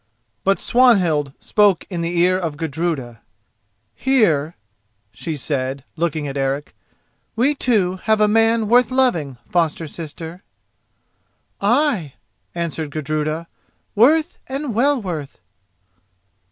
But 0.43 0.59
Swanhild 0.59 1.31
spoke 1.37 1.85
in 1.87 2.01
the 2.01 2.17
ear 2.21 2.35
of 2.35 2.57
Gudruda: 2.57 3.21
"Here," 3.93 4.55
she 5.11 5.35
said, 5.37 5.83
looking 5.95 6.27
at 6.27 6.35
Eric, 6.35 6.73
"we 7.35 7.53
two 7.53 7.97
have 8.05 8.19
a 8.19 8.27
man 8.27 8.67
worth 8.67 8.89
loving, 8.89 9.37
foster 9.47 9.85
sister." 9.85 10.41
"Ay," 11.61 12.15
answered 12.55 12.89
Gudruda, 12.89 13.45
"worth 13.93 14.39
and 14.47 14.73
well 14.73 14.99
worth!" 14.99 15.39